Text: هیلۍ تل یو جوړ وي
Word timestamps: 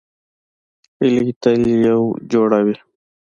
هیلۍ 0.99 1.29
تل 1.41 1.61
یو 1.87 2.01
جوړ 2.31 2.49
وي 2.65 2.75